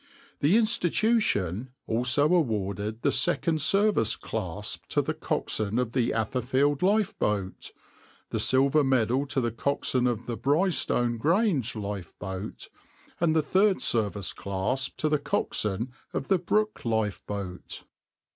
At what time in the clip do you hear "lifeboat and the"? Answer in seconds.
11.75-13.43